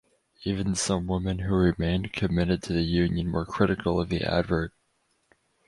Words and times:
Even 0.45 0.73
some 0.73 1.05
women 1.05 1.37
who 1.37 1.53
remained 1.53 2.11
committed 2.11 2.63
to 2.63 2.73
the 2.73 2.81
union 2.81 3.31
were 3.31 3.45
critical 3.45 4.01
of 4.01 4.09
the 4.09 4.23
advert. 4.23 4.73